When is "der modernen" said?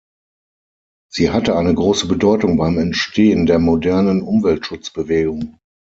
3.45-4.23